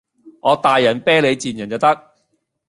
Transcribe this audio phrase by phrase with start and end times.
[0.41, 2.13] 我大人睥你賤人就得